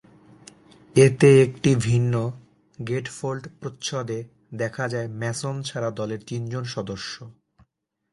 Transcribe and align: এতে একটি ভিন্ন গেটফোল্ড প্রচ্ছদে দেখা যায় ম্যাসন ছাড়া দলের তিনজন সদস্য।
এতে 0.95 1.29
একটি 1.41 1.71
ভিন্ন 1.87 2.13
গেটফোল্ড 2.79 3.43
প্রচ্ছদে 3.59 4.19
দেখা 4.53 4.85
যায় 4.87 5.09
ম্যাসন 5.19 5.55
ছাড়া 5.61 5.89
দলের 5.91 6.21
তিনজন 6.27 6.63
সদস্য। 6.75 7.13